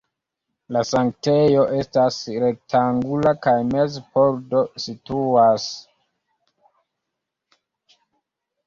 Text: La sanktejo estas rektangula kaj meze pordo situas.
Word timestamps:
La 0.75 0.81
sanktejo 0.91 1.65
estas 1.79 2.17
rektangula 2.45 3.35
kaj 3.45 3.55
meze 3.75 4.03
pordo 4.17 4.65
situas. 4.87 5.71